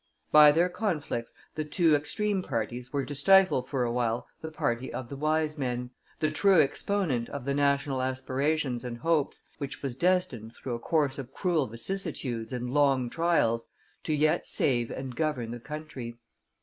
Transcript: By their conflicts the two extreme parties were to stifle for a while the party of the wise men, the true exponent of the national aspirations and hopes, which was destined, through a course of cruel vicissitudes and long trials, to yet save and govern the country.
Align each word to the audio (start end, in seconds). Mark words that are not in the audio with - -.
By 0.31 0.51
their 0.51 0.67
conflicts 0.67 1.31
the 1.53 1.63
two 1.63 1.95
extreme 1.95 2.41
parties 2.41 2.91
were 2.91 3.05
to 3.05 3.13
stifle 3.13 3.61
for 3.61 3.83
a 3.83 3.91
while 3.91 4.25
the 4.41 4.49
party 4.49 4.91
of 4.91 5.09
the 5.09 5.15
wise 5.15 5.59
men, 5.59 5.91
the 6.21 6.31
true 6.31 6.59
exponent 6.59 7.29
of 7.29 7.45
the 7.45 7.53
national 7.53 8.01
aspirations 8.01 8.83
and 8.83 8.97
hopes, 8.97 9.47
which 9.59 9.83
was 9.83 9.95
destined, 9.95 10.55
through 10.55 10.73
a 10.73 10.79
course 10.79 11.19
of 11.19 11.31
cruel 11.35 11.67
vicissitudes 11.67 12.51
and 12.51 12.71
long 12.71 13.11
trials, 13.11 13.67
to 14.05 14.11
yet 14.15 14.47
save 14.47 14.89
and 14.89 15.15
govern 15.15 15.51
the 15.51 15.59
country. 15.59 16.17